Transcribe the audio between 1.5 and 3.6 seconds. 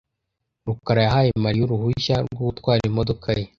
uruhushya rwo gutwara imodoka ye.